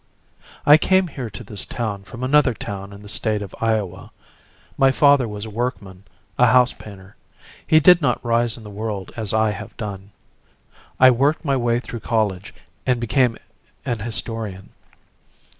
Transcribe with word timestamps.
I 0.65 0.77
came 0.79 1.09
here 1.09 1.29
to 1.29 1.43
this 1.43 1.63
town 1.63 2.01
from 2.01 2.23
another 2.23 2.55
town 2.55 2.91
in 2.91 3.03
the 3.03 3.07
state 3.07 3.43
of 3.43 3.53
Iowa. 3.61 4.11
My 4.75 4.89
father 4.91 5.27
was 5.27 5.45
a 5.45 5.51
workman, 5.51 6.05
a 6.39 6.47
house 6.47 6.73
painter. 6.73 7.15
He 7.67 7.79
did 7.79 8.01
not 8.01 8.25
rise 8.25 8.57
in 8.57 8.63
the 8.63 8.71
world 8.71 9.11
as 9.15 9.31
I 9.31 9.51
have 9.51 9.77
done. 9.77 10.09
I 10.99 11.11
worked 11.11 11.45
my 11.45 11.55
way 11.55 11.79
through 11.79 11.99
college 11.99 12.51
and 12.83 12.99
became 12.99 13.37
an 13.85 13.99
historian. 13.99 14.69